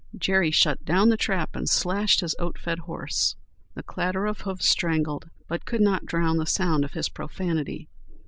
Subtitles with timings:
[0.17, 3.35] Jerry shut down the trap and slashed his oat fed horse.
[3.75, 7.87] The clatter of hoofs strangled but could not drown the sound of his profanity.